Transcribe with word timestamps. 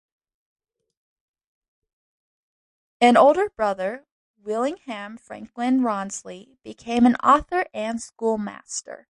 An 3.01 3.17
older 3.17 3.49
brother, 3.49 4.05
Willingham 4.43 5.17
Franklin 5.17 5.81
Rawnsley, 5.81 6.57
became 6.63 7.05
an 7.05 7.15
author 7.17 7.65
and 7.73 7.99
schoolmaster. 8.01 8.99